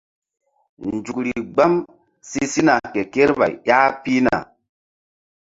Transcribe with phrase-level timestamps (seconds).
[0.93, 1.73] Nzukri gbam
[2.29, 4.37] si sina ke kerɓay ƴah pihna.